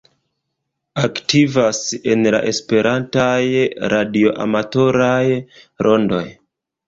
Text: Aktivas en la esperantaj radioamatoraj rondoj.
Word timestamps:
Aktivas 1.01 1.81
en 2.13 2.29
la 2.35 2.39
esperantaj 2.51 3.35
radioamatoraj 3.95 5.21
rondoj. 5.89 6.25